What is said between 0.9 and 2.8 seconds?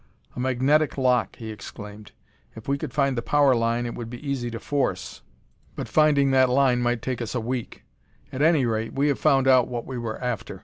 lock," he exclaimed. "If we